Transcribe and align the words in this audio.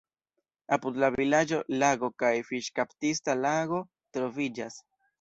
Apud 0.77 0.97
la 1.03 1.09
vilaĝo 1.15 1.59
lago 1.85 2.11
kaj 2.23 2.33
fiŝkaptista 2.49 3.39
lago 3.45 3.87
troviĝas. 4.19 4.85